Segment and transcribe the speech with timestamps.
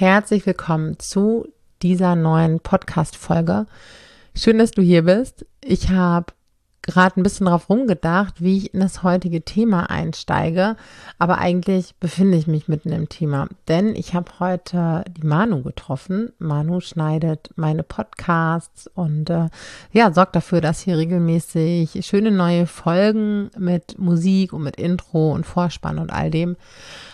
[0.00, 1.46] Herzlich willkommen zu
[1.82, 3.66] dieser neuen Podcast-Folge.
[4.34, 5.44] Schön, dass du hier bist.
[5.62, 6.32] Ich habe
[6.80, 10.76] gerade ein bisschen drauf rumgedacht, wie ich in das heutige Thema einsteige,
[11.18, 16.32] aber eigentlich befinde ich mich mitten im Thema, denn ich habe heute die Manu getroffen.
[16.38, 19.50] Manu schneidet meine Podcasts und äh,
[19.92, 25.44] ja, sorgt dafür, dass hier regelmäßig schöne neue Folgen mit Musik und mit Intro und
[25.44, 26.56] Vorspann und all dem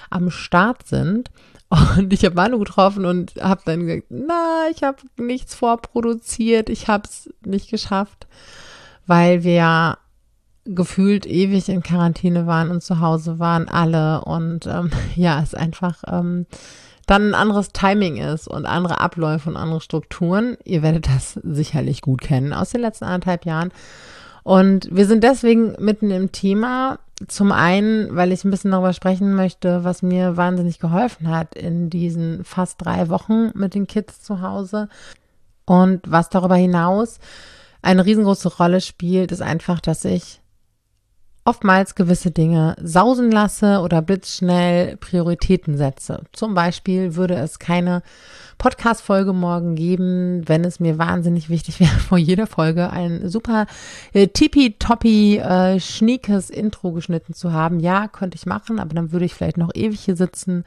[0.08, 1.32] am Start sind.
[1.68, 6.86] Und ich habe Manu getroffen und habe dann gesagt, na, ich habe nichts vorproduziert, ich
[6.86, 8.26] habe es nicht geschafft,
[9.06, 9.98] weil wir
[10.64, 16.02] gefühlt ewig in Quarantäne waren und zu Hause waren alle und ähm, ja, es einfach
[16.06, 16.46] ähm,
[17.06, 20.56] dann ein anderes Timing ist und andere Abläufe und andere Strukturen.
[20.64, 23.70] Ihr werdet das sicherlich gut kennen aus den letzten anderthalb Jahren.
[24.46, 27.00] Und wir sind deswegen mitten im Thema.
[27.26, 31.90] Zum einen, weil ich ein bisschen darüber sprechen möchte, was mir wahnsinnig geholfen hat in
[31.90, 34.88] diesen fast drei Wochen mit den Kids zu Hause.
[35.64, 37.18] Und was darüber hinaus
[37.82, 40.40] eine riesengroße Rolle spielt, ist einfach, dass ich
[41.46, 46.22] oftmals gewisse Dinge sausen lasse oder blitzschnell Prioritäten setze.
[46.32, 48.02] Zum Beispiel würde es keine
[48.58, 53.66] Podcast-Folge morgen geben, wenn es mir wahnsinnig wichtig wäre, vor jeder Folge ein super
[54.12, 57.80] äh, tippitoppi, äh, schniekes Intro geschnitten zu haben.
[57.80, 60.64] Ja, könnte ich machen, aber dann würde ich vielleicht noch ewig hier sitzen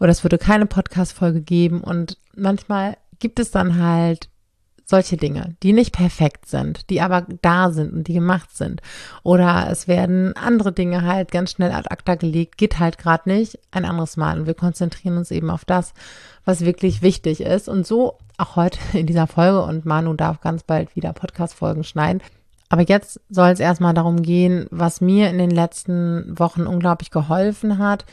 [0.00, 4.28] oder es würde keine Podcast-Folge geben und manchmal gibt es dann halt
[4.84, 8.82] solche Dinge, die nicht perfekt sind, die aber da sind und die gemacht sind.
[9.22, 13.58] Oder es werden andere Dinge halt ganz schnell ad acta gelegt, geht halt gerade nicht,
[13.70, 14.38] ein anderes Mal.
[14.38, 15.94] Und wir konzentrieren uns eben auf das,
[16.44, 17.68] was wirklich wichtig ist.
[17.68, 22.22] Und so auch heute in dieser Folge und Manu darf ganz bald wieder Podcast-Folgen schneiden.
[22.68, 27.78] Aber jetzt soll es erstmal darum gehen, was mir in den letzten Wochen unglaublich geholfen
[27.78, 28.04] hat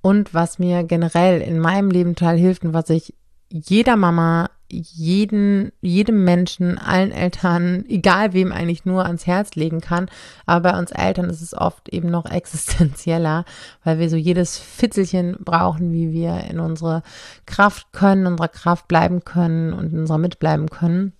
[0.00, 3.14] und was mir generell in meinem Leben teil hilft und was ich
[3.50, 10.08] jeder Mama jeden, jedem Menschen, allen Eltern, egal wem eigentlich nur ans Herz legen kann.
[10.44, 13.44] Aber bei uns Eltern ist es oft eben noch existenzieller,
[13.84, 17.02] weil wir so jedes Fitzelchen brauchen, wie wir in unsere
[17.46, 21.12] Kraft können, unserer Kraft bleiben können und in unserer mitbleiben können.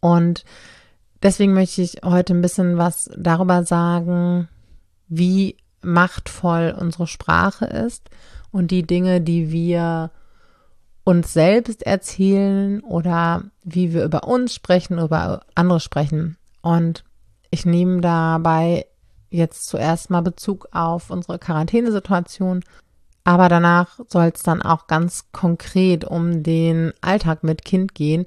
[0.00, 0.44] Und
[1.22, 4.48] deswegen möchte ich heute ein bisschen was darüber sagen,
[5.08, 8.10] wie machtvoll unsere Sprache ist
[8.50, 10.10] und die Dinge, die wir
[11.06, 16.36] uns selbst erzählen oder wie wir über uns sprechen, über andere sprechen.
[16.62, 17.04] Und
[17.50, 18.86] ich nehme dabei
[19.30, 22.64] jetzt zuerst mal Bezug auf unsere Quarantänesituation.
[23.22, 28.24] Aber danach soll es dann auch ganz konkret um den Alltag mit Kind gehen.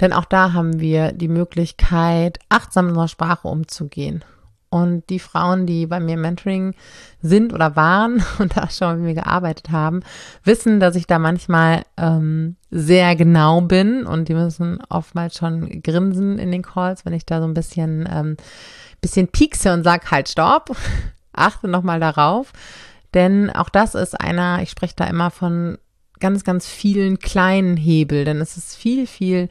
[0.00, 4.24] Denn auch da haben wir die Möglichkeit, achtsam in unserer Sprache umzugehen.
[4.72, 6.74] Und die Frauen, die bei mir Mentoring
[7.20, 10.00] sind oder waren und da schon mit mir gearbeitet haben,
[10.44, 16.38] wissen, dass ich da manchmal ähm, sehr genau bin und die müssen oftmals schon grinsen
[16.38, 18.38] in den Calls, wenn ich da so ein bisschen, ähm,
[19.02, 20.74] bisschen piekse und sag halt stopp,
[21.34, 22.50] achte nochmal darauf.
[23.12, 25.76] Denn auch das ist einer, ich spreche da immer von
[26.18, 29.50] ganz, ganz vielen kleinen Hebel, denn es ist viel, viel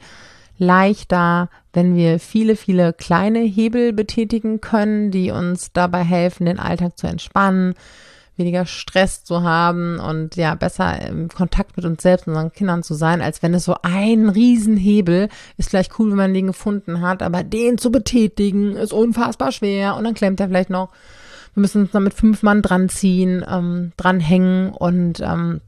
[0.62, 6.96] leichter, wenn wir viele, viele kleine Hebel betätigen können, die uns dabei helfen, den Alltag
[6.96, 7.74] zu entspannen,
[8.36, 12.82] weniger Stress zu haben und ja, besser im Kontakt mit uns selbst und unseren Kindern
[12.82, 17.00] zu sein, als wenn es so ein Riesenhebel ist vielleicht cool, wenn man den gefunden
[17.00, 20.90] hat, aber den zu betätigen ist unfassbar schwer und dann klemmt er vielleicht noch.
[21.54, 25.60] Wir müssen uns dann mit fünf Mann dran ziehen, ähm, dranhängen und ähm,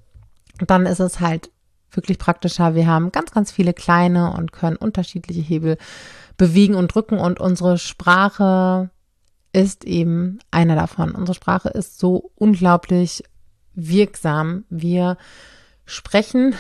[0.66, 1.50] dann ist es halt
[1.97, 2.75] wirklich praktischer.
[2.75, 5.77] Wir haben ganz, ganz viele kleine und können unterschiedliche Hebel
[6.37, 8.91] bewegen und drücken und unsere Sprache
[9.53, 11.12] ist eben einer davon.
[11.12, 13.22] Unsere Sprache ist so unglaublich
[13.75, 14.65] wirksam.
[14.69, 15.16] Wir
[15.87, 16.55] sprechen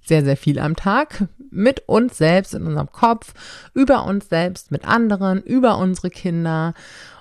[0.00, 3.34] sehr, sehr viel am Tag mit uns selbst in unserem Kopf,
[3.74, 6.74] über uns selbst, mit anderen, über unsere Kinder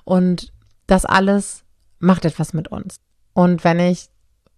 [0.04, 0.54] und
[0.86, 1.64] das alles
[2.00, 3.00] macht etwas mit uns.
[3.34, 4.10] Und wenn ich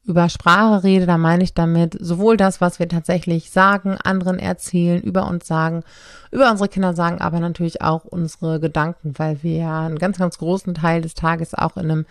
[0.09, 5.01] über Sprache rede, da meine ich damit sowohl das, was wir tatsächlich sagen, anderen erzählen,
[5.01, 5.83] über uns sagen,
[6.31, 10.37] über unsere Kinder sagen, aber natürlich auch unsere Gedanken, weil wir ja einen ganz, ganz
[10.37, 12.05] großen Teil des Tages auch in einem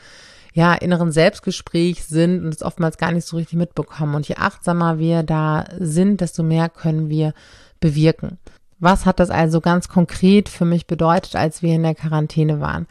[0.55, 4.14] ja, inneren Selbstgespräch sind und es oftmals gar nicht so richtig mitbekommen.
[4.14, 7.34] Und je achtsamer wir da sind, desto mehr können wir
[7.81, 8.38] bewirken.
[8.81, 12.87] Was hat das also ganz konkret für mich bedeutet, als wir in der Quarantäne waren?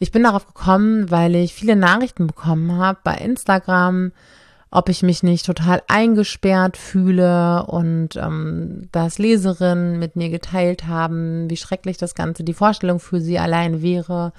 [0.00, 4.12] Ich bin darauf gekommen, weil ich viele Nachrichten bekommen habe bei Instagram,
[4.70, 11.48] ob ich mich nicht total eingesperrt fühle und ähm, dass Leserinnen mit mir geteilt haben,
[11.48, 14.32] wie schrecklich das Ganze, die Vorstellung für sie allein wäre,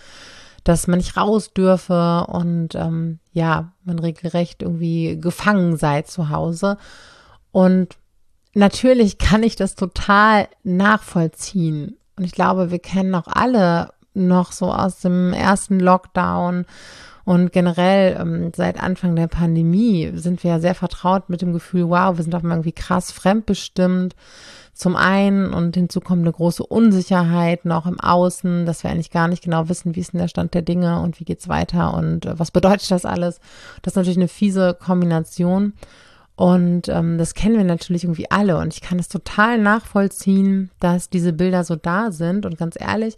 [0.64, 6.78] dass man nicht raus dürfe und ähm, ja, man regelrecht irgendwie gefangen sei zu Hause.
[7.52, 7.98] Und
[8.54, 11.98] natürlich kann ich das total nachvollziehen.
[12.18, 16.66] Und ich glaube, wir kennen auch alle noch so aus dem ersten Lockdown
[17.30, 21.88] und generell ähm, seit Anfang der Pandemie sind wir ja sehr vertraut mit dem Gefühl,
[21.88, 24.16] wow, wir sind auf einmal irgendwie krass fremdbestimmt.
[24.74, 29.28] Zum einen und hinzu kommt eine große Unsicherheit noch im Außen, dass wir eigentlich gar
[29.28, 32.26] nicht genau wissen, wie ist denn der Stand der Dinge und wie geht's weiter und
[32.26, 33.40] äh, was bedeutet das alles.
[33.84, 35.74] Das ist natürlich eine fiese Kombination.
[36.36, 38.58] Und ähm, das kennen wir natürlich irgendwie alle.
[38.58, 42.48] Und ich kann es total nachvollziehen, dass diese Bilder so da sind.
[42.48, 43.18] Und ganz ehrlich,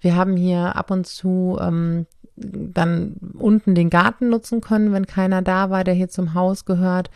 [0.00, 2.06] wir haben hier ab und zu ähm,
[2.40, 7.10] dann unten den Garten nutzen können, wenn keiner da war, der hier zum Haus gehört.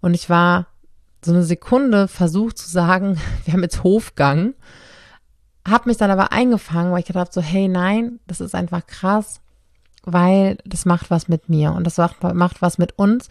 [0.00, 0.66] Und ich war
[1.24, 4.54] so eine Sekunde versucht zu sagen, wir haben jetzt Hofgang.
[5.66, 8.86] Hab mich dann aber eingefangen, weil ich gedacht habe, so, hey, nein, das ist einfach
[8.86, 9.40] krass,
[10.02, 13.28] weil das macht was mit mir und das macht, macht was mit uns.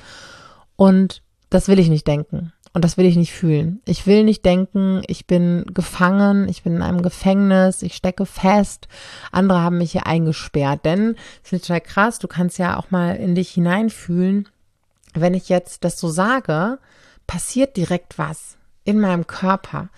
[0.76, 2.52] Und das will ich nicht denken.
[2.74, 3.82] Und das will ich nicht fühlen.
[3.86, 8.88] Ich will nicht denken, ich bin gefangen, ich bin in einem Gefängnis, ich stecke fest.
[9.32, 10.84] Andere haben mich hier eingesperrt.
[10.84, 14.50] Denn, das ist total krass, du kannst ja auch mal in dich hineinfühlen.
[15.14, 16.80] Wenn ich jetzt das so sage,
[17.28, 19.90] passiert direkt was in meinem Körper.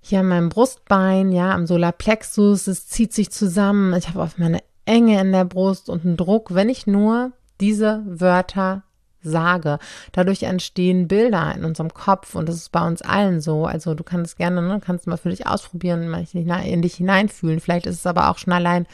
[0.00, 3.92] Hier an meinem Brustbein, ja, am Solarplexus, es zieht sich zusammen.
[3.94, 8.02] Ich habe auf meine Enge in der Brust und einen Druck, wenn ich nur diese
[8.06, 8.82] Wörter
[9.22, 9.78] sage.
[10.12, 13.66] Dadurch entstehen Bilder in unserem Kopf und das ist bei uns allen so.
[13.66, 17.60] Also du kannst gerne, ne, kannst mal für dich ausprobieren, mal in dich hineinfühlen.
[17.60, 18.86] Vielleicht ist es aber auch schon allein,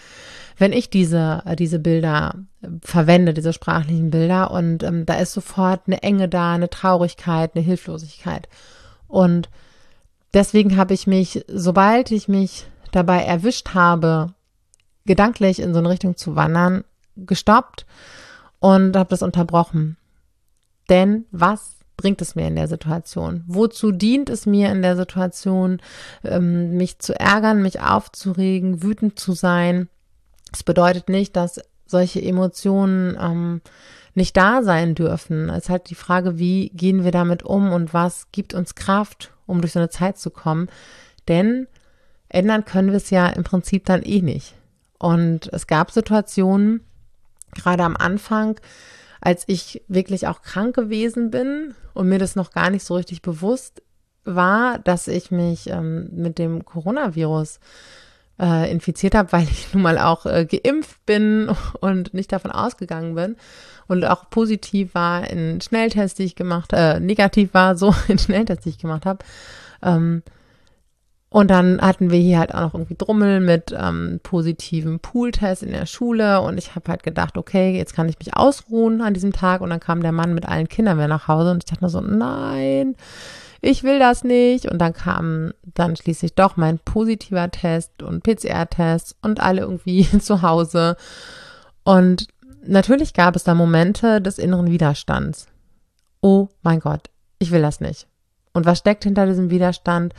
[0.59, 5.33] wenn ich diese, äh, diese Bilder äh, verwende, diese sprachlichen Bilder und ähm, da ist
[5.33, 8.49] sofort eine Enge da, eine Traurigkeit, eine Hilflosigkeit.
[9.07, 9.49] Und
[10.35, 14.35] deswegen habe ich mich, sobald ich mich dabei erwischt habe,
[15.07, 16.85] gedanklich in so eine Richtung zu wandern,
[17.17, 17.87] gestoppt
[18.61, 19.98] und habe das unterbrochen
[20.89, 23.45] denn was bringt es mir in der Situation?
[23.47, 25.81] Wozu dient es mir in der Situation,
[26.25, 29.89] ähm, mich zu ärgern, mich aufzuregen, wütend zu sein?
[30.53, 33.61] Es bedeutet nicht, dass solche Emotionen ähm,
[34.15, 35.51] nicht da sein dürfen.
[35.51, 39.33] Es ist halt die Frage, wie gehen wir damit um und was gibt uns Kraft,
[39.47, 40.69] um durch so eine Zeit zu kommen.
[41.27, 41.67] Denn
[42.29, 44.55] ändern können wir es ja im Prinzip dann eh nicht.
[44.99, 46.81] Und es gab Situationen,
[47.55, 48.59] gerade am Anfang,
[49.21, 53.23] als ich wirklich auch krank gewesen bin und mir das noch gar nicht so richtig
[53.23, 53.83] bewusst
[54.25, 57.61] war, dass ich mich ähm, mit dem Coronavirus
[58.39, 61.51] äh, infiziert habe, weil ich nun mal auch äh, geimpft bin
[61.81, 63.37] und nicht davon ausgegangen bin
[63.89, 68.65] und auch positiv war in Schnelltest, die ich gemacht, äh, negativ war, so in Schnelltest,
[68.65, 69.25] die ich gemacht habe.
[69.83, 70.23] Ähm,
[71.31, 75.73] und dann hatten wir hier halt auch noch irgendwie Drummel mit ähm, positiven Pooltest in
[75.73, 76.41] der Schule.
[76.41, 79.61] Und ich habe halt gedacht, okay, jetzt kann ich mich ausruhen an diesem Tag.
[79.61, 81.91] Und dann kam der Mann mit allen Kindern wieder nach Hause und ich dachte nur
[81.91, 82.97] so, nein,
[83.61, 84.71] ich will das nicht.
[84.71, 90.41] Und dann kam dann schließlich doch mein positiver Test und PCR-Test und alle irgendwie zu
[90.41, 90.97] Hause.
[91.85, 92.29] Und
[92.65, 95.47] natürlich gab es da Momente des inneren Widerstands.
[96.23, 98.07] Oh mein Gott, ich will das nicht.
[98.55, 100.15] Und was steckt hinter diesem Widerstand?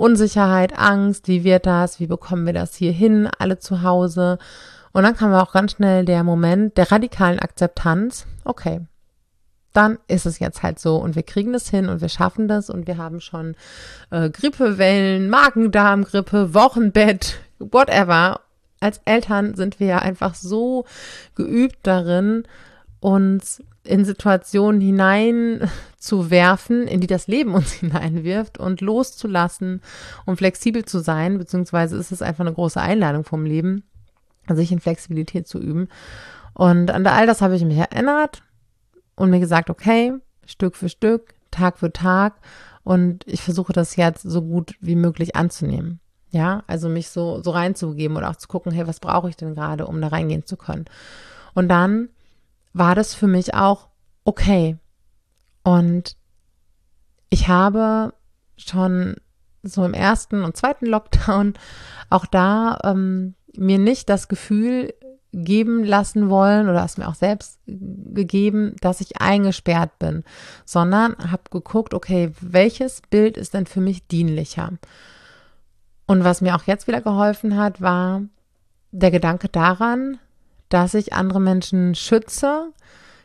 [0.00, 4.38] Unsicherheit, Angst, wie wird das, wie bekommen wir das hier hin, alle zu Hause.
[4.92, 8.26] Und dann kam auch ganz schnell der Moment der radikalen Akzeptanz.
[8.44, 8.80] Okay,
[9.74, 12.70] dann ist es jetzt halt so und wir kriegen das hin und wir schaffen das
[12.70, 13.54] und wir haben schon
[14.10, 18.40] äh, Grippewellen, Magen-Darm-Grippe, Wochenbett, whatever.
[18.80, 20.86] Als Eltern sind wir ja einfach so
[21.34, 22.44] geübt darin,
[23.00, 29.82] uns in Situationen hineinzuwerfen, in die das Leben uns hineinwirft und loszulassen
[30.26, 33.84] und flexibel zu sein, beziehungsweise ist es einfach eine große Einladung vom Leben,
[34.48, 35.88] sich in Flexibilität zu üben.
[36.54, 38.42] Und an all das habe ich mich erinnert
[39.16, 40.12] und mir gesagt, okay,
[40.44, 42.34] Stück für Stück, Tag für Tag
[42.82, 46.00] und ich versuche das jetzt so gut wie möglich anzunehmen.
[46.32, 49.54] Ja, also mich so, so reinzugeben oder auch zu gucken, hey, was brauche ich denn
[49.54, 50.84] gerade, um da reingehen zu können?
[51.54, 52.08] Und dann
[52.72, 53.88] war das für mich auch
[54.24, 54.78] okay.
[55.62, 56.16] Und
[57.28, 58.14] ich habe
[58.56, 59.16] schon
[59.62, 61.54] so im ersten und zweiten Lockdown
[62.08, 64.94] auch da ähm, mir nicht das Gefühl
[65.32, 70.24] geben lassen wollen oder es mir auch selbst gegeben, dass ich eingesperrt bin,
[70.64, 74.72] sondern habe geguckt, okay, welches Bild ist denn für mich dienlicher?
[76.06, 78.22] Und was mir auch jetzt wieder geholfen hat, war
[78.90, 80.18] der Gedanke daran,
[80.70, 82.72] dass ich andere Menschen schütze,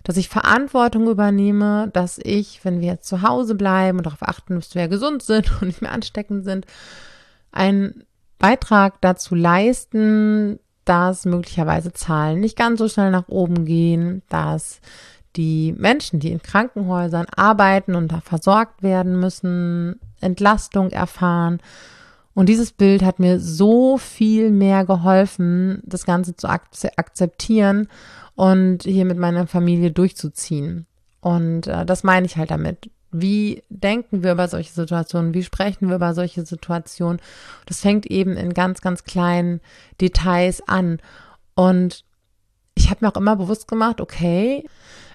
[0.03, 4.55] dass ich Verantwortung übernehme, dass ich, wenn wir jetzt zu Hause bleiben und darauf achten,
[4.55, 6.65] dass wir gesund sind und nicht mehr ansteckend sind,
[7.51, 8.03] einen
[8.37, 14.81] Beitrag dazu leisten, dass möglicherweise Zahlen nicht ganz so schnell nach oben gehen, dass
[15.35, 21.59] die Menschen, die in Krankenhäusern arbeiten und da versorgt werden müssen, Entlastung erfahren.
[22.35, 27.87] Und dieses Bild hat mir so viel mehr geholfen, das Ganze zu akzeptieren
[28.35, 30.85] und hier mit meiner Familie durchzuziehen.
[31.21, 32.91] Und äh, das meine ich halt damit.
[33.11, 35.33] Wie denken wir über solche Situationen?
[35.33, 37.21] Wie sprechen wir über solche Situationen?
[37.65, 39.61] Das fängt eben in ganz, ganz kleinen
[40.01, 40.99] Details an.
[41.55, 42.03] Und
[42.75, 44.67] ich habe mir auch immer bewusst gemacht, okay,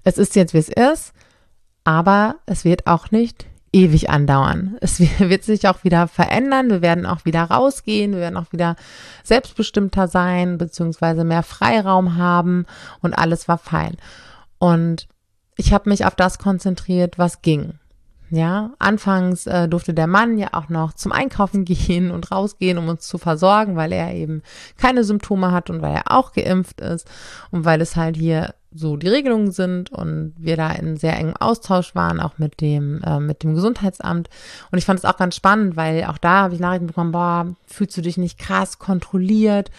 [0.04, 1.12] es ist jetzt, wie es ist,
[1.84, 4.76] aber es wird auch nicht ewig andauern.
[4.80, 6.70] Es wird sich auch wieder verändern.
[6.70, 8.12] Wir werden auch wieder rausgehen.
[8.12, 8.76] Wir werden auch wieder
[9.24, 12.66] selbstbestimmter sein, beziehungsweise mehr Freiraum haben
[13.00, 13.96] und alles war fein.
[14.58, 15.08] Und
[15.56, 17.79] ich habe mich auf das konzentriert, was ging.
[18.32, 22.88] Ja, anfangs äh, durfte der Mann ja auch noch zum Einkaufen gehen und rausgehen, um
[22.88, 24.42] uns zu versorgen, weil er eben
[24.76, 27.08] keine Symptome hat und weil er auch geimpft ist
[27.50, 31.36] und weil es halt hier so die Regelungen sind und wir da in sehr engem
[31.36, 34.28] Austausch waren, auch mit dem, äh, mit dem Gesundheitsamt.
[34.70, 37.48] Und ich fand es auch ganz spannend, weil auch da habe ich Nachrichten bekommen, boah,
[37.66, 39.72] fühlst du dich nicht krass kontrolliert?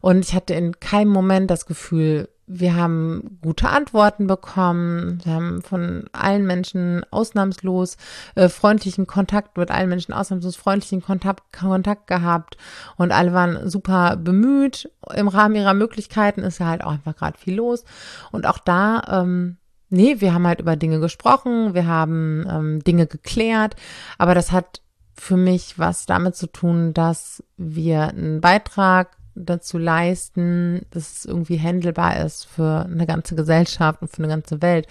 [0.00, 5.18] Und ich hatte in keinem Moment das Gefühl, wir haben gute Antworten bekommen.
[5.24, 7.96] Wir haben von allen Menschen ausnahmslos
[8.36, 12.56] äh, freundlichen Kontakt, mit allen Menschen ausnahmslos freundlichen Kontakt, Kontakt gehabt.
[12.96, 14.90] Und alle waren super bemüht.
[15.14, 17.84] Im Rahmen ihrer Möglichkeiten ist ja halt auch einfach gerade viel los.
[18.30, 19.56] Und auch da, ähm,
[19.90, 23.74] nee, wir haben halt über Dinge gesprochen, wir haben ähm, Dinge geklärt.
[24.18, 24.82] Aber das hat
[25.14, 31.60] für mich was damit zu tun, dass wir einen Beitrag dazu leisten, dass es irgendwie
[31.60, 34.86] handelbar ist für eine ganze Gesellschaft und für eine ganze Welt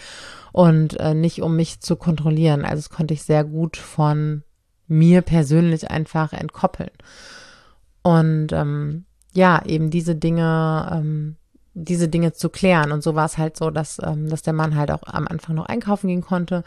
[0.51, 2.63] und äh, nicht um mich zu kontrollieren.
[2.63, 4.43] Also das konnte ich sehr gut von
[4.87, 6.91] mir persönlich einfach entkoppeln.
[8.03, 11.37] Und ähm, ja, eben diese Dinge, ähm,
[11.73, 12.91] diese Dinge zu klären.
[12.91, 15.55] Und so war es halt so, dass, ähm, dass der Mann halt auch am Anfang
[15.55, 16.63] noch einkaufen gehen konnte.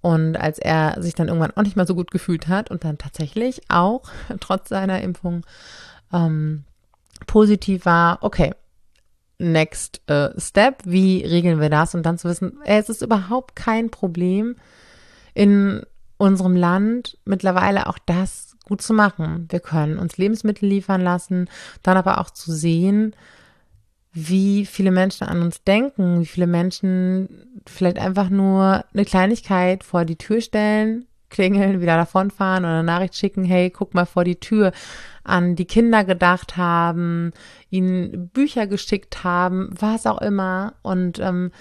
[0.00, 2.96] Und als er sich dann irgendwann auch nicht mehr so gut gefühlt hat und dann
[2.98, 4.02] tatsächlich auch
[4.40, 5.44] trotz seiner Impfung
[6.12, 6.64] ähm,
[7.26, 8.52] positiv war, okay,
[9.38, 11.94] next uh, step, wie regeln wir das?
[11.94, 14.56] Und dann zu wissen, es ist überhaupt kein Problem
[15.34, 15.82] in
[16.18, 19.46] unserem Land mittlerweile auch das gut zu machen.
[19.50, 21.48] Wir können uns Lebensmittel liefern lassen,
[21.82, 23.16] dann aber auch zu sehen,
[24.12, 30.04] wie viele Menschen an uns denken, wie viele Menschen vielleicht einfach nur eine Kleinigkeit vor
[30.04, 34.40] die Tür stellen, klingeln, wieder davonfahren oder eine Nachricht schicken, hey, guck mal vor die
[34.40, 34.72] Tür,
[35.24, 37.32] an die Kinder gedacht haben,
[37.70, 40.74] ihnen Bücher geschickt haben, was auch immer.
[40.82, 41.52] Und ähm,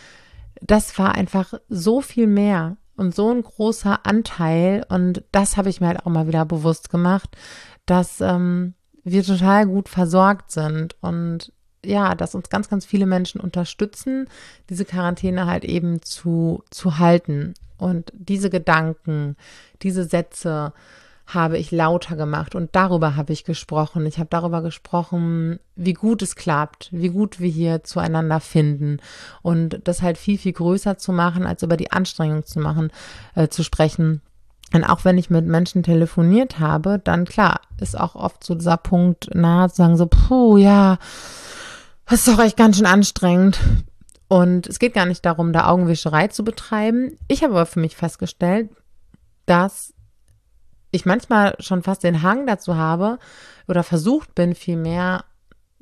[0.61, 4.85] das war einfach so viel mehr und so ein großer Anteil.
[4.89, 7.37] Und das habe ich mir halt auch mal wieder bewusst gemacht,
[7.85, 8.73] dass ähm,
[9.03, 11.51] wir total gut versorgt sind und
[11.85, 14.27] ja, dass uns ganz, ganz viele Menschen unterstützen,
[14.69, 17.53] diese Quarantäne halt eben zu, zu halten.
[17.79, 19.35] Und diese Gedanken,
[19.81, 20.73] diese Sätze
[21.33, 24.05] habe ich lauter gemacht und darüber habe ich gesprochen.
[24.05, 28.97] Ich habe darüber gesprochen, wie gut es klappt, wie gut wir hier zueinander finden
[29.41, 32.91] und das halt viel, viel größer zu machen, als über die Anstrengung zu machen,
[33.35, 34.21] äh, zu sprechen.
[34.73, 38.77] Und auch wenn ich mit Menschen telefoniert habe, dann klar, ist auch oft so dieser
[38.77, 40.97] Punkt nahe zu sagen so, puh, ja,
[42.07, 43.59] das ist doch echt ganz schön anstrengend.
[44.29, 47.17] Und es geht gar nicht darum, da Augenwischerei zu betreiben.
[47.27, 48.69] Ich habe aber für mich festgestellt,
[49.47, 49.93] dass
[50.91, 53.17] ich manchmal schon fast den Hang dazu habe
[53.67, 55.25] oder versucht bin, vielmehr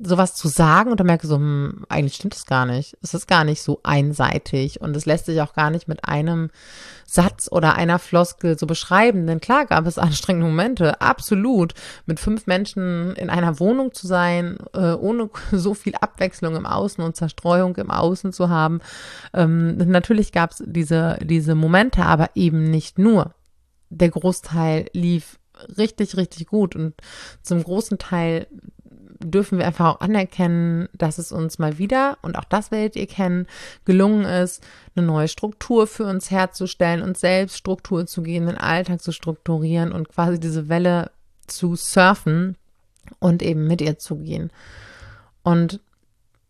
[0.00, 2.96] sowas zu sagen und dann merke so, hm, eigentlich stimmt es gar nicht.
[3.02, 6.50] Es ist gar nicht so einseitig und es lässt sich auch gar nicht mit einem
[7.04, 9.26] Satz oder einer Floskel so beschreiben.
[9.26, 11.74] Denn klar gab es anstrengende Momente, absolut.
[12.06, 17.02] Mit fünf Menschen in einer Wohnung zu sein, äh, ohne so viel Abwechslung im Außen
[17.02, 18.80] und Zerstreuung im Außen zu haben.
[19.34, 23.34] Ähm, natürlich gab es diese, diese Momente, aber eben nicht nur
[23.90, 25.38] der Großteil lief
[25.76, 26.94] richtig, richtig gut und
[27.42, 28.46] zum großen Teil
[29.20, 33.06] dürfen wir einfach auch anerkennen, dass es uns mal wieder, und auch das werdet ihr
[33.06, 33.46] kennen,
[33.84, 34.62] gelungen ist,
[34.94, 39.92] eine neue Struktur für uns herzustellen, uns selbst Struktur zu geben, den Alltag zu strukturieren
[39.92, 41.10] und quasi diese Welle
[41.46, 42.56] zu surfen
[43.18, 44.50] und eben mit ihr zu gehen.
[45.42, 45.80] Und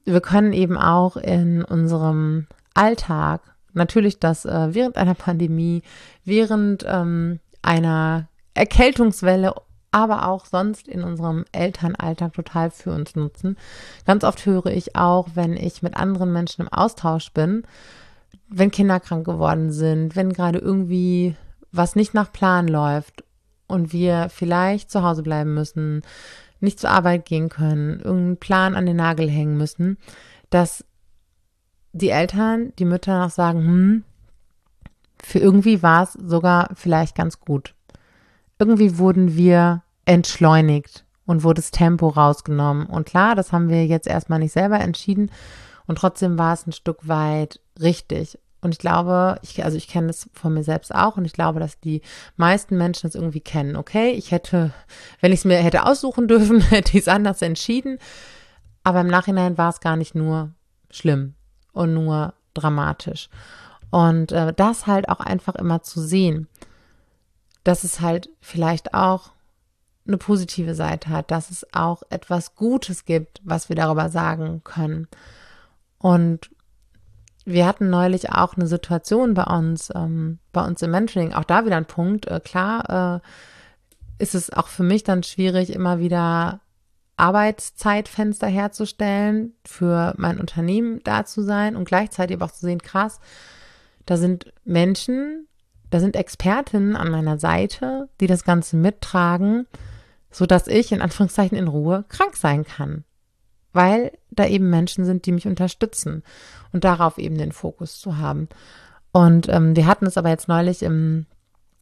[0.04, 3.42] wir können eben auch in unserem Alltag
[3.74, 5.82] natürlich das äh, während einer Pandemie,
[6.24, 9.54] während ähm, einer Erkältungswelle,
[9.90, 13.56] aber auch sonst in unserem Elternalltag total für uns nutzen.
[14.06, 17.62] Ganz oft höre ich auch, wenn ich mit anderen Menschen im Austausch bin,
[18.48, 21.36] wenn Kinder krank geworden sind, wenn gerade irgendwie
[21.72, 23.24] was nicht nach Plan läuft
[23.66, 26.02] und wir vielleicht zu Hause bleiben müssen,
[26.60, 29.98] nicht zur Arbeit gehen können, irgendeinen Plan an den Nagel hängen müssen,
[30.50, 30.84] dass
[31.92, 34.04] die Eltern, die Mütter noch sagen, hm,
[35.22, 37.74] für irgendwie war es sogar vielleicht ganz gut.
[38.58, 42.86] Irgendwie wurden wir entschleunigt und wurde das Tempo rausgenommen.
[42.86, 45.30] Und klar, das haben wir jetzt erstmal nicht selber entschieden.
[45.86, 48.38] Und trotzdem war es ein Stück weit richtig.
[48.60, 51.60] Und ich glaube, ich, also ich kenne das von mir selbst auch und ich glaube,
[51.60, 52.02] dass die
[52.36, 53.76] meisten Menschen das irgendwie kennen.
[53.76, 54.72] Okay, ich hätte,
[55.20, 57.98] wenn ich es mir hätte aussuchen dürfen, hätte ich es anders entschieden.
[58.82, 60.52] Aber im Nachhinein war es gar nicht nur
[60.90, 61.34] schlimm
[61.72, 63.28] und nur dramatisch.
[63.90, 66.48] Und äh, das halt auch einfach immer zu sehen,
[67.68, 69.32] dass es halt vielleicht auch
[70.06, 75.06] eine positive Seite hat, dass es auch etwas Gutes gibt, was wir darüber sagen können.
[75.98, 76.50] Und
[77.44, 81.66] wir hatten neulich auch eine Situation bei uns, ähm, bei uns im Mentoring, auch da
[81.66, 82.26] wieder ein Punkt.
[82.26, 86.60] Äh, klar äh, ist es auch für mich dann schwierig, immer wieder
[87.18, 93.20] Arbeitszeitfenster herzustellen, für mein Unternehmen da zu sein und gleichzeitig aber auch zu sehen, krass,
[94.06, 95.47] da sind Menschen,
[95.90, 99.66] da sind Expertinnen an meiner Seite, die das Ganze mittragen,
[100.30, 103.04] so dass ich in Anführungszeichen in Ruhe krank sein kann,
[103.72, 106.22] weil da eben Menschen sind, die mich unterstützen
[106.72, 108.48] und darauf eben den Fokus zu haben.
[109.12, 111.26] Und ähm, wir hatten es aber jetzt neulich im,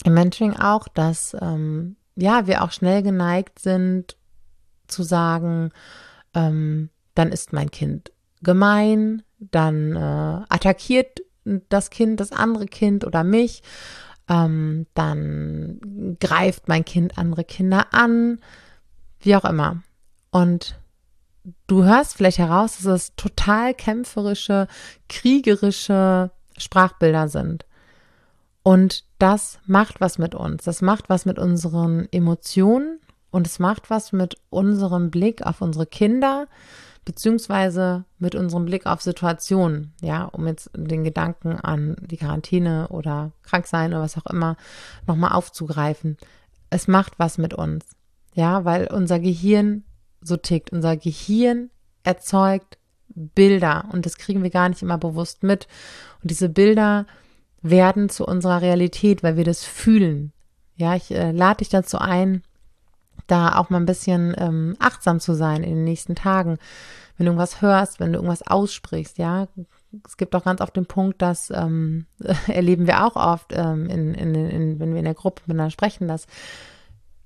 [0.05, 4.17] im Mentoring auch, dass ähm, ja wir auch schnell geneigt sind,
[4.87, 5.73] zu sagen,
[6.35, 11.21] ähm, dann ist mein Kind gemein, dann äh, attackiert
[11.69, 13.63] das Kind das andere Kind oder mich,
[14.29, 18.41] ähm, dann greift mein Kind andere Kinder an,
[19.21, 19.83] wie auch immer.
[20.31, 20.79] Und
[21.67, 24.67] du hörst vielleicht heraus, dass es total kämpferische,
[25.09, 27.67] kriegerische Sprachbilder sind.
[28.63, 30.65] Und das macht was mit uns.
[30.65, 32.99] Das macht was mit unseren Emotionen
[33.31, 36.49] und es macht was mit unserem Blick auf unsere Kinder,
[37.07, 43.33] beziehungsweise mit unserem Blick auf Situationen, ja, um jetzt den Gedanken an die Quarantäne oder
[43.43, 44.57] Kranksein oder was auch immer
[45.07, 46.19] nochmal aufzugreifen.
[46.69, 47.87] Es macht was mit uns,
[48.35, 49.85] ja, weil unser Gehirn
[50.21, 50.73] so tickt.
[50.73, 51.71] Unser Gehirn
[52.03, 52.77] erzeugt
[53.09, 55.69] Bilder und das kriegen wir gar nicht immer bewusst mit.
[56.23, 57.07] Und diese Bilder
[57.63, 60.33] werden zu unserer Realität, weil wir das fühlen.
[60.75, 62.43] Ja, ich äh, lade dich dazu ein,
[63.27, 66.59] da auch mal ein bisschen ähm, achtsam zu sein in den nächsten Tagen.
[67.17, 69.47] Wenn du irgendwas hörst, wenn du irgendwas aussprichst, ja.
[70.07, 72.07] Es gibt auch ganz oft den Punkt, dass ähm,
[72.47, 76.09] erleben wir auch oft, ähm, in, in, in, wenn wir in der Gruppe miteinander sprechen,
[76.09, 76.27] dass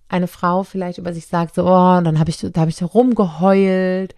[0.08, 2.76] eine Frau vielleicht über sich sagt, so, oh, und dann habe ich, da habe ich
[2.76, 4.14] so rumgeheult.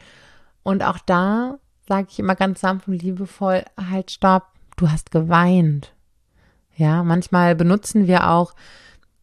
[0.63, 4.45] Und auch da sage ich immer ganz sanft und liebevoll, halt, stopp,
[4.77, 5.93] du hast geweint.
[6.77, 8.55] Ja, manchmal benutzen wir auch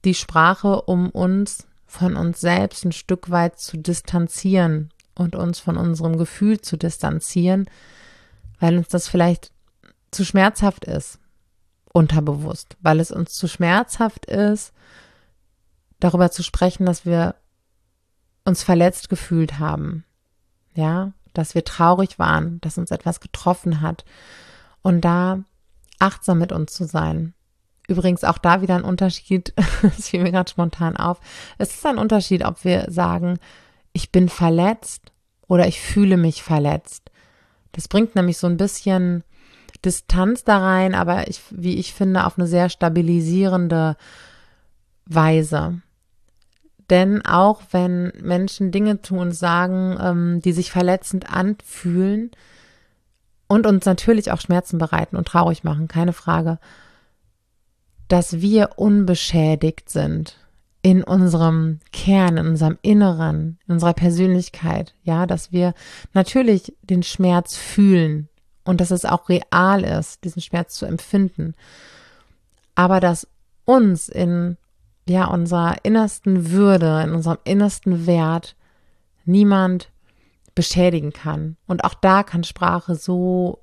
[0.05, 5.75] die Sprache, um uns von uns selbst ein Stück weit zu distanzieren und uns von
[5.75, 7.67] unserem Gefühl zu distanzieren,
[8.59, 9.51] weil uns das vielleicht
[10.11, 11.19] zu schmerzhaft ist,
[11.91, 14.71] unterbewusst, weil es uns zu schmerzhaft ist,
[15.99, 17.35] darüber zu sprechen, dass wir
[18.45, 20.05] uns verletzt gefühlt haben,
[20.75, 24.05] ja, dass wir traurig waren, dass uns etwas getroffen hat.
[24.83, 25.39] Und da
[25.97, 27.33] achtsam mit uns zu sein
[27.89, 31.19] Übrigens auch da wieder ein Unterschied, das fiel mir gerade spontan auf.
[31.57, 33.39] Es ist ein Unterschied, ob wir sagen,
[33.93, 35.11] ich bin verletzt
[35.47, 37.09] oder ich fühle mich verletzt.
[37.71, 39.23] Das bringt nämlich so ein bisschen
[39.83, 43.97] Distanz da rein, aber ich, wie ich finde, auf eine sehr stabilisierende
[45.05, 45.81] Weise.
[46.91, 52.31] Denn auch wenn Menschen Dinge tun und sagen, ähm, die sich verletzend anfühlen
[53.47, 56.59] und uns natürlich auch Schmerzen bereiten und traurig machen, keine Frage,
[58.09, 60.37] dass wir unbeschädigt sind
[60.81, 65.73] in unserem Kern, in unserem Inneren, in unserer Persönlichkeit, ja, dass wir
[66.13, 68.27] natürlich den Schmerz fühlen
[68.65, 71.53] und dass es auch real ist, diesen Schmerz zu empfinden,
[72.75, 73.27] aber dass
[73.65, 74.57] uns in
[75.07, 78.55] ja unserer innersten Würde, in unserem innersten Wert
[79.25, 79.89] niemand
[80.55, 81.57] beschädigen kann.
[81.67, 83.59] Und auch da kann Sprache so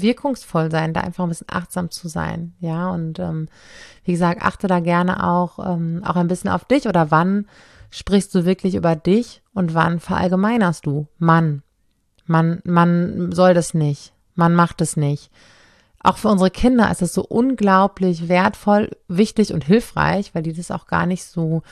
[0.00, 2.54] wirkungsvoll sein, da einfach ein bisschen achtsam zu sein.
[2.60, 3.48] Ja, und ähm,
[4.04, 7.46] wie gesagt, achte da gerne auch, ähm, auch ein bisschen auf dich oder wann
[7.90, 11.06] sprichst du wirklich über dich und wann verallgemeinerst du?
[11.18, 11.62] Mann.
[12.26, 14.12] Man, man soll das nicht.
[14.34, 15.30] Man macht es nicht.
[16.00, 20.70] Auch für unsere Kinder ist es so unglaublich wertvoll, wichtig und hilfreich, weil die das
[20.70, 21.62] auch gar nicht so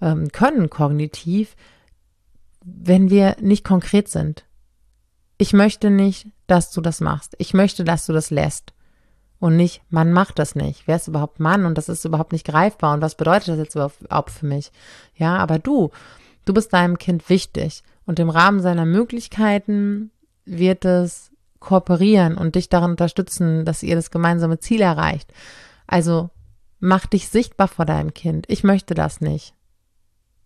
[0.00, 1.56] ähm, können kognitiv,
[2.62, 4.44] wenn wir nicht konkret sind.
[5.38, 7.34] Ich möchte nicht, dass du das machst.
[7.38, 8.72] Ich möchte, dass du das lässt.
[9.38, 10.86] Und nicht, man macht das nicht.
[10.86, 11.64] Wer ist überhaupt Mann?
[11.64, 12.94] Und das ist überhaupt nicht greifbar.
[12.94, 14.70] Und was bedeutet das jetzt überhaupt für mich?
[15.14, 15.90] Ja, aber du,
[16.44, 17.82] du bist deinem Kind wichtig.
[18.04, 20.10] Und im Rahmen seiner Möglichkeiten
[20.44, 25.32] wird es kooperieren und dich daran unterstützen, dass ihr das gemeinsame Ziel erreicht.
[25.86, 26.30] Also
[26.78, 28.46] mach dich sichtbar vor deinem Kind.
[28.48, 29.54] Ich möchte das nicht.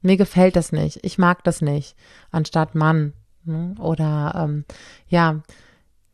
[0.02, 1.00] Mir gefällt das nicht.
[1.02, 1.96] Ich mag das nicht.
[2.30, 3.14] Anstatt Mann.
[3.44, 3.74] Ne?
[3.78, 4.64] Oder ähm,
[5.08, 5.42] ja,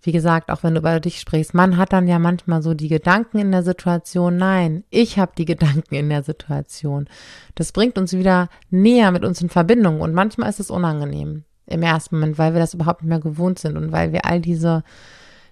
[0.03, 2.89] wie gesagt, auch wenn du über dich sprichst, man hat dann ja manchmal so die
[2.89, 4.37] Gedanken in der Situation.
[4.37, 7.09] Nein, ich habe die Gedanken in der Situation.
[7.55, 11.83] Das bringt uns wieder näher mit uns in Verbindung und manchmal ist es unangenehm im
[11.83, 14.83] ersten Moment, weil wir das überhaupt nicht mehr gewohnt sind und weil wir all diese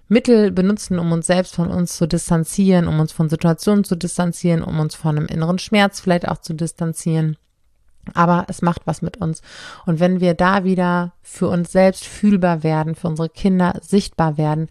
[0.09, 4.63] Mittel benutzen, um uns selbst von uns zu distanzieren, um uns von Situationen zu distanzieren,
[4.63, 7.37] um uns von einem inneren Schmerz vielleicht auch zu distanzieren.
[8.13, 9.41] Aber es macht was mit uns.
[9.85, 14.67] Und wenn wir da wieder für uns selbst fühlbar werden, für unsere Kinder sichtbar werden,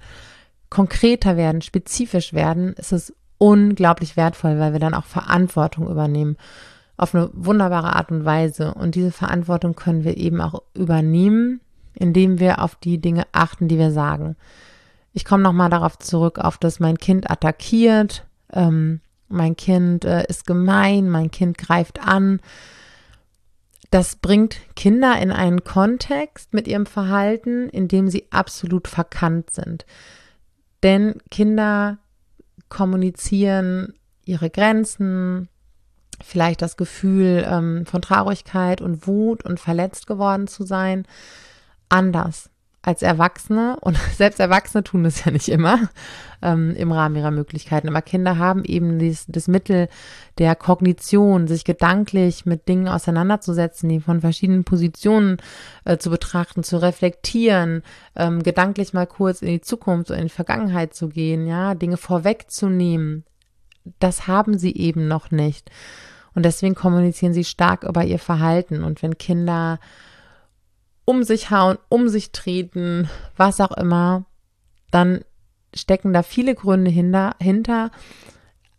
[0.70, 6.36] konkreter werden, spezifisch werden, ist es unglaublich wertvoll, weil wir dann auch Verantwortung übernehmen
[6.98, 8.74] auf eine wunderbare Art und Weise.
[8.74, 11.60] Und diese Verantwortung können wir eben auch übernehmen,
[11.94, 14.36] indem wir auf die Dinge achten, die wir sagen.
[15.14, 20.46] Ich komme nochmal darauf zurück, auf das mein Kind attackiert, ähm, mein Kind äh, ist
[20.46, 22.40] gemein, mein Kind greift an
[23.90, 29.86] das bringt Kinder in einen Kontext mit ihrem Verhalten, in dem sie absolut verkannt sind.
[30.82, 31.98] Denn Kinder
[32.68, 35.48] kommunizieren ihre Grenzen,
[36.22, 41.06] vielleicht das Gefühl ähm, von Traurigkeit und Wut und verletzt geworden zu sein,
[41.88, 42.50] anders
[42.82, 45.88] als Erwachsene, und selbst Erwachsene tun das ja nicht immer
[46.42, 49.88] ähm, im Rahmen ihrer Möglichkeiten, aber Kinder haben eben dies, das Mittel
[50.38, 55.38] der Kognition, sich gedanklich mit Dingen auseinanderzusetzen, die von verschiedenen Positionen
[55.84, 57.82] äh, zu betrachten, zu reflektieren,
[58.16, 61.96] ähm, gedanklich mal kurz in die Zukunft oder in die Vergangenheit zu gehen, ja, Dinge
[61.96, 63.24] vorwegzunehmen.
[63.98, 65.70] Das haben sie eben noch nicht.
[66.34, 68.84] Und deswegen kommunizieren sie stark über ihr Verhalten.
[68.84, 69.80] Und wenn Kinder
[71.08, 74.26] um sich hauen, um sich treten, was auch immer,
[74.90, 75.24] dann
[75.74, 77.90] stecken da viele Gründe hinter.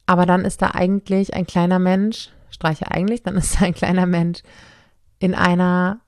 [0.05, 4.05] Aber dann ist da eigentlich ein kleiner Mensch, streiche eigentlich, dann ist da ein kleiner
[4.05, 4.43] Mensch
[5.17, 6.01] in einer,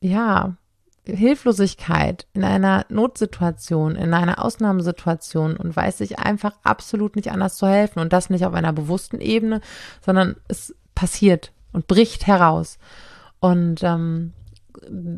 [0.00, 0.56] ja,
[1.04, 7.66] Hilflosigkeit, in einer Notsituation, in einer Ausnahmesituation und weiß sich einfach absolut nicht anders zu
[7.66, 7.98] helfen.
[7.98, 9.60] Und das nicht auf einer bewussten Ebene,
[10.00, 12.78] sondern es passiert und bricht heraus.
[13.40, 14.32] Und ähm,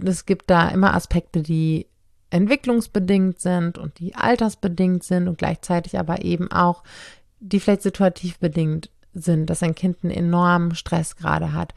[0.05, 1.87] es gibt da immer Aspekte, die
[2.31, 6.83] entwicklungsbedingt sind und die altersbedingt sind und gleichzeitig aber eben auch,
[7.41, 11.75] die vielleicht situativ bedingt sind, dass ein Kind einen enormen Stress gerade hat.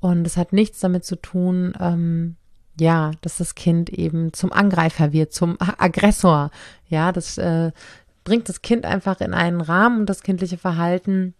[0.00, 2.36] Und es hat nichts damit zu tun, ähm,
[2.78, 6.50] ja, dass das Kind eben zum Angreifer wird, zum Aggressor.
[6.88, 7.72] Ja, das äh,
[8.24, 11.34] bringt das Kind einfach in einen Rahmen und das kindliche Verhalten,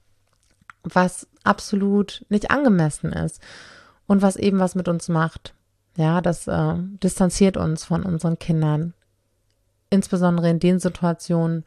[0.83, 3.41] was absolut nicht angemessen ist
[4.07, 5.55] und was eben was mit uns macht.
[5.97, 8.95] Ja, das äh, distanziert uns von unseren Kindern.
[9.91, 11.65] Insbesondere in den Situationen,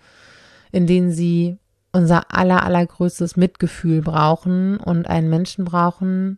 [0.71, 1.59] in denen sie
[1.93, 6.37] unser aller, allergrößtes Mitgefühl brauchen und einen Menschen brauchen,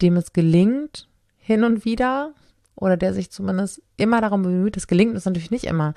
[0.00, 2.32] dem es gelingt, hin und wieder,
[2.74, 5.94] oder der sich zumindest immer darum bemüht, es gelingt uns natürlich nicht immer,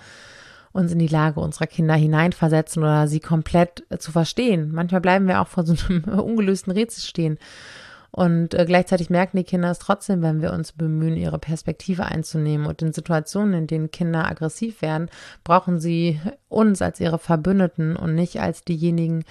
[0.74, 4.72] uns in die Lage unserer Kinder hineinversetzen oder sie komplett äh, zu verstehen.
[4.74, 7.40] Manchmal bleiben wir auch vor so einem ungelösten Rätsel stehen
[8.12, 12.66] und äh, gleichzeitig merken die Kinder es trotzdem, wenn wir uns bemühen, ihre Perspektive einzunehmen.
[12.66, 15.10] Und in Situationen, in denen Kinder aggressiv werden,
[15.44, 19.24] brauchen sie uns als ihre Verbündeten und nicht als diejenigen,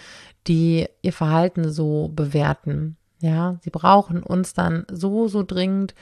[0.46, 2.96] die ihr Verhalten so bewerten.
[3.20, 5.94] Ja, sie brauchen uns dann so, so dringend,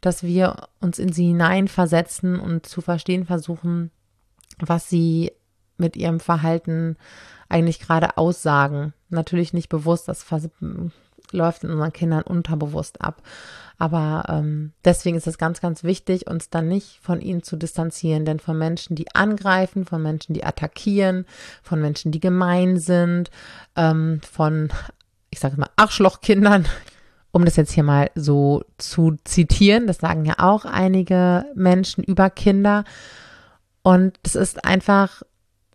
[0.00, 3.90] dass wir uns in sie hineinversetzen und zu verstehen versuchen,
[4.58, 5.32] was sie
[5.76, 6.96] mit ihrem Verhalten
[7.48, 8.92] eigentlich gerade aussagen.
[9.08, 10.22] Natürlich nicht bewusst, das
[11.32, 13.22] läuft in unseren Kindern unterbewusst ab.
[13.78, 18.24] Aber ähm, deswegen ist es ganz, ganz wichtig, uns dann nicht von ihnen zu distanzieren.
[18.24, 21.26] Denn von Menschen, die angreifen, von Menschen, die attackieren,
[21.62, 23.30] von Menschen, die gemein sind,
[23.76, 24.70] ähm, von,
[25.30, 26.66] ich sage mal, Arschlochkindern,
[27.30, 32.30] um das jetzt hier mal so zu zitieren, das sagen ja auch einige Menschen über
[32.30, 32.84] Kinder.
[33.82, 35.22] Und es ist einfach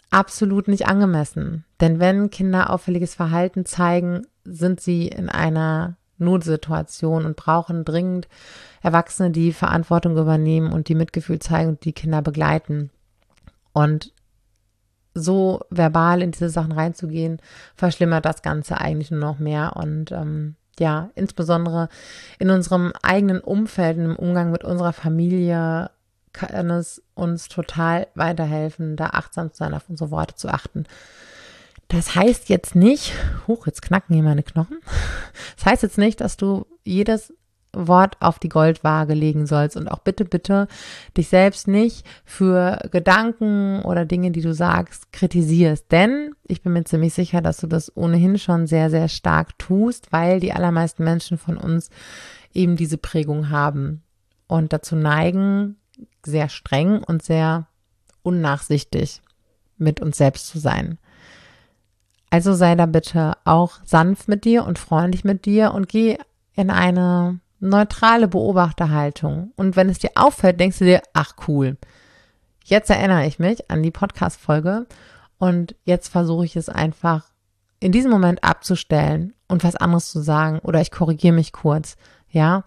[0.09, 1.63] absolut nicht angemessen.
[1.79, 8.27] Denn wenn Kinder auffälliges Verhalten zeigen, sind sie in einer Notsituation und brauchen dringend
[8.81, 12.91] Erwachsene, die Verantwortung übernehmen und die Mitgefühl zeigen und die Kinder begleiten.
[13.71, 14.13] Und
[15.15, 17.39] so verbal in diese Sachen reinzugehen,
[17.75, 19.75] verschlimmert das Ganze eigentlich nur noch mehr.
[19.75, 21.89] Und ähm, ja, insbesondere
[22.39, 25.91] in unserem eigenen Umfeld, im Umgang mit unserer Familie,
[26.31, 30.85] kann es uns total weiterhelfen, da achtsam zu sein, auf unsere Worte zu achten.
[31.87, 33.13] Das heißt jetzt nicht,
[33.47, 34.79] hoch, jetzt knacken hier meine Knochen.
[35.55, 37.33] Das heißt jetzt nicht, dass du jedes
[37.75, 40.67] Wort auf die Goldwaage legen sollst und auch bitte, bitte
[41.17, 45.91] dich selbst nicht für Gedanken oder Dinge, die du sagst, kritisierst.
[45.91, 50.11] Denn ich bin mir ziemlich sicher, dass du das ohnehin schon sehr, sehr stark tust,
[50.11, 51.89] weil die allermeisten Menschen von uns
[52.53, 54.03] eben diese Prägung haben
[54.47, 55.77] und dazu neigen,
[56.23, 57.67] sehr streng und sehr
[58.21, 59.21] unnachsichtig
[59.77, 60.99] mit uns selbst zu sein.
[62.33, 66.17] Also sei da bitte auch sanft mit dir und freundlich mit dir und geh
[66.55, 69.51] in eine neutrale Beobachterhaltung.
[69.55, 71.77] Und wenn es dir auffällt, denkst du dir, ach cool.
[72.63, 74.87] Jetzt erinnere ich mich an die Podcast-Folge
[75.37, 77.27] und jetzt versuche ich es einfach
[77.79, 81.97] in diesem Moment abzustellen und was anderes zu sagen oder ich korrigiere mich kurz,
[82.31, 82.63] ja.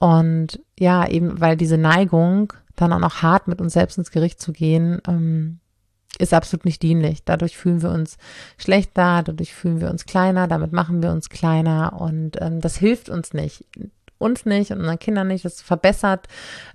[0.00, 4.40] Und ja, eben weil diese Neigung, dann auch noch hart mit uns selbst ins Gericht
[4.40, 5.60] zu gehen, ähm,
[6.18, 7.24] ist absolut nicht dienlich.
[7.24, 8.18] Dadurch fühlen wir uns
[8.58, 13.08] schlechter, dadurch fühlen wir uns kleiner, damit machen wir uns kleiner und ähm, das hilft
[13.08, 13.64] uns nicht.
[14.18, 15.44] Uns nicht und unseren Kindern nicht.
[15.44, 16.26] Das verbessert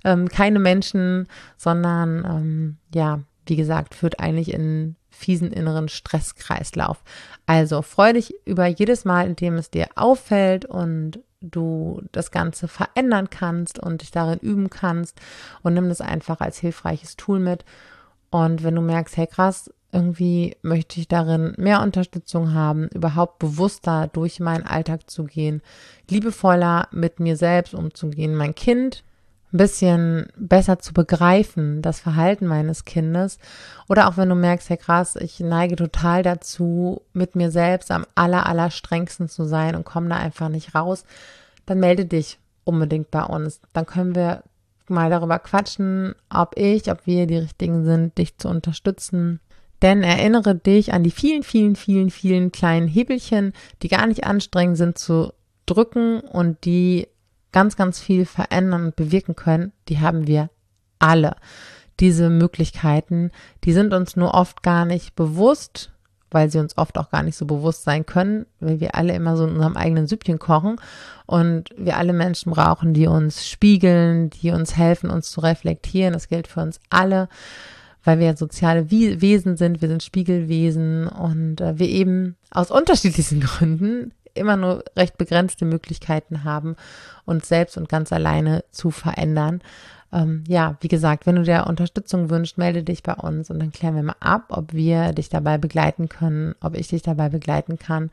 [0.04, 1.26] ähm, keine Menschen,
[1.56, 7.02] sondern ähm, ja, wie gesagt, führt eigentlich in fiesen inneren Stresskreislauf.
[7.46, 12.68] Also freu dich über jedes Mal, in dem es dir auffällt und du das Ganze
[12.68, 15.20] verändern kannst und dich darin üben kannst
[15.62, 17.64] und nimm das einfach als hilfreiches Tool mit
[18.32, 24.08] und wenn du merkst, hey krass, irgendwie möchte ich darin mehr Unterstützung haben, überhaupt bewusster
[24.10, 25.60] durch meinen Alltag zu gehen,
[26.08, 29.04] liebevoller mit mir selbst umzugehen, mein Kind
[29.52, 33.38] ein bisschen besser zu begreifen, das Verhalten meines Kindes.
[33.86, 38.06] Oder auch wenn du merkst, hey krass, ich neige total dazu, mit mir selbst am
[38.14, 41.04] aller, aller strengsten zu sein und komme da einfach nicht raus,
[41.66, 43.60] dann melde dich unbedingt bei uns.
[43.74, 44.42] Dann können wir
[44.90, 49.40] mal darüber quatschen, ob ich, ob wir die Richtigen sind, dich zu unterstützen.
[49.82, 54.76] Denn erinnere dich an die vielen, vielen, vielen, vielen kleinen Hebelchen, die gar nicht anstrengend
[54.76, 55.32] sind zu
[55.66, 57.08] drücken und die
[57.50, 59.72] ganz, ganz viel verändern und bewirken können.
[59.88, 60.50] Die haben wir
[60.98, 61.36] alle.
[62.00, 63.30] Diese Möglichkeiten,
[63.64, 65.92] die sind uns nur oft gar nicht bewusst
[66.32, 69.36] weil sie uns oft auch gar nicht so bewusst sein können, weil wir alle immer
[69.36, 70.76] so in unserem eigenen Süppchen kochen
[71.26, 76.12] und wir alle Menschen brauchen, die uns spiegeln, die uns helfen, uns zu reflektieren.
[76.12, 77.28] Das gilt für uns alle,
[78.04, 84.12] weil wir soziale Wesen sind, wir sind Spiegelwesen und äh, wir eben aus unterschiedlichsten Gründen
[84.34, 86.76] immer nur recht begrenzte Möglichkeiten haben,
[87.26, 89.62] uns selbst und ganz alleine zu verändern
[90.12, 93.72] ähm, ja, wie gesagt, wenn du dir Unterstützung wünschst, melde dich bei uns und dann
[93.72, 97.78] klären wir mal ab, ob wir dich dabei begleiten können, ob ich dich dabei begleiten
[97.78, 98.10] kann.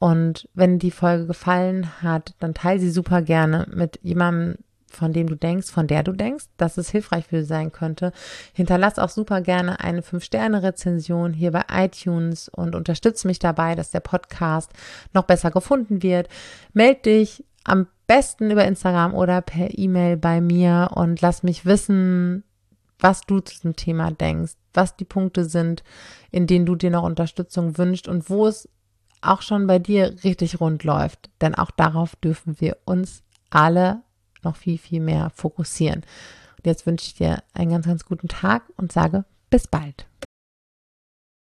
[0.00, 4.58] Und wenn die Folge gefallen hat, dann teile sie super gerne mit jemandem,
[4.90, 8.12] von dem du denkst, von der du denkst, dass es hilfreich für dich sein könnte.
[8.52, 14.00] Hinterlass auch super gerne eine 5-Sterne-Rezension hier bei iTunes und unterstütze mich dabei, dass der
[14.00, 14.70] Podcast
[15.12, 16.28] noch besser gefunden wird.
[16.72, 22.44] Meld dich am besten über Instagram oder per E-Mail bei mir und lass mich wissen,
[22.98, 25.82] was du zu diesem Thema denkst, was die Punkte sind,
[26.30, 28.68] in denen du dir noch Unterstützung wünschst und wo es
[29.20, 31.30] auch schon bei dir richtig rund läuft.
[31.40, 34.02] Denn auch darauf dürfen wir uns alle
[34.42, 36.02] noch viel, viel mehr fokussieren.
[36.56, 40.06] Und jetzt wünsche ich dir einen ganz, ganz guten Tag und sage bis bald.